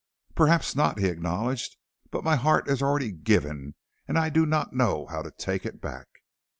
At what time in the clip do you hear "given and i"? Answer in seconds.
3.11-4.29